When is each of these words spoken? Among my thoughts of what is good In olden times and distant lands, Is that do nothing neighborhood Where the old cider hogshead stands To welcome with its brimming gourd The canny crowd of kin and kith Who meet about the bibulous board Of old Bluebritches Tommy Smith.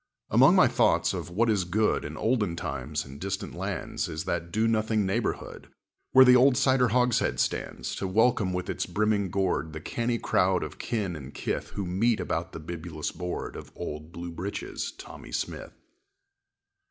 Among 0.31 0.55
my 0.55 0.67
thoughts 0.67 1.13
of 1.13 1.29
what 1.29 1.47
is 1.47 1.63
good 1.63 2.03
In 2.05 2.17
olden 2.17 2.55
times 2.55 3.05
and 3.05 3.21
distant 3.21 3.53
lands, 3.53 4.09
Is 4.09 4.23
that 4.25 4.51
do 4.51 4.67
nothing 4.67 5.05
neighborhood 5.05 5.67
Where 6.11 6.25
the 6.25 6.35
old 6.35 6.57
cider 6.57 6.87
hogshead 6.87 7.39
stands 7.39 7.93
To 7.97 8.07
welcome 8.07 8.51
with 8.51 8.67
its 8.67 8.87
brimming 8.87 9.29
gourd 9.29 9.73
The 9.73 9.79
canny 9.79 10.17
crowd 10.17 10.63
of 10.63 10.79
kin 10.79 11.15
and 11.15 11.31
kith 11.35 11.69
Who 11.75 11.85
meet 11.85 12.19
about 12.19 12.51
the 12.51 12.59
bibulous 12.59 13.11
board 13.11 13.55
Of 13.55 13.71
old 13.75 14.11
Bluebritches 14.11 14.91
Tommy 14.97 15.31
Smith. 15.31 15.77